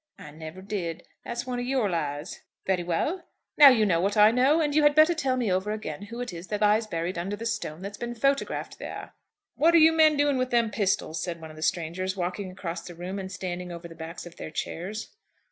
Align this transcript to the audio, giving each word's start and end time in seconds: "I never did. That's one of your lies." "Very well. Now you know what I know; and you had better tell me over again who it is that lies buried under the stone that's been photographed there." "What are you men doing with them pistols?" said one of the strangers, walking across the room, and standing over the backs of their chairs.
"I 0.17 0.31
never 0.31 0.63
did. 0.63 1.03
That's 1.23 1.45
one 1.45 1.59
of 1.59 1.65
your 1.67 1.87
lies." 1.87 2.41
"Very 2.65 2.81
well. 2.81 3.27
Now 3.55 3.69
you 3.69 3.85
know 3.85 4.01
what 4.01 4.17
I 4.17 4.31
know; 4.31 4.59
and 4.59 4.73
you 4.73 4.81
had 4.81 4.95
better 4.95 5.13
tell 5.13 5.37
me 5.37 5.51
over 5.51 5.71
again 5.71 6.05
who 6.05 6.21
it 6.21 6.33
is 6.33 6.47
that 6.47 6.61
lies 6.61 6.87
buried 6.87 7.19
under 7.19 7.35
the 7.35 7.45
stone 7.45 7.83
that's 7.83 7.99
been 7.99 8.15
photographed 8.15 8.79
there." 8.79 9.13
"What 9.57 9.75
are 9.75 9.77
you 9.77 9.91
men 9.91 10.17
doing 10.17 10.37
with 10.39 10.49
them 10.49 10.71
pistols?" 10.71 11.21
said 11.23 11.39
one 11.39 11.51
of 11.51 11.55
the 11.55 11.61
strangers, 11.61 12.17
walking 12.17 12.49
across 12.51 12.81
the 12.81 12.95
room, 12.95 13.19
and 13.19 13.31
standing 13.31 13.71
over 13.71 13.87
the 13.87 13.93
backs 13.93 14.25
of 14.25 14.37
their 14.37 14.49
chairs. 14.49 15.15